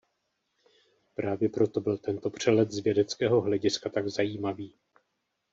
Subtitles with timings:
[1.15, 4.73] Právě proto byl tento přelet z vědeckého hlediska tak zajímavý.